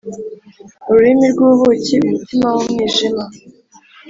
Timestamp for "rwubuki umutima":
1.33-2.47